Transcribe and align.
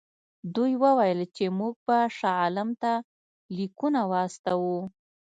دوی 0.55 0.73
وویل 0.83 1.19
چې 1.35 1.45
موږ 1.59 1.73
به 1.87 1.97
شاه 2.17 2.37
عالم 2.41 2.69
ته 2.81 2.91
لیکونه 3.57 4.01
واستوو. 4.11 4.77